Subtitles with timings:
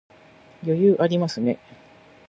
[0.63, 1.59] 余裕ありますね